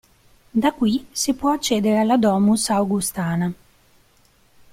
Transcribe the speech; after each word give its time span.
Da 0.51 0.73
qui 0.73 1.05
si 1.11 1.35
può 1.35 1.51
accedere 1.51 1.99
alla 1.99 2.17
Domus 2.17 2.71
Augustana. 2.71 3.53